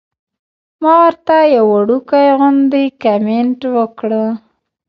[0.81, 4.25] ما ورته يو وړوکے غوندې کمنټ وکړۀ-